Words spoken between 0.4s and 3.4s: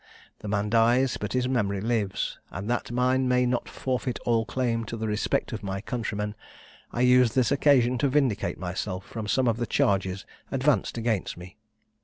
man dies, but his memory lives; and that mine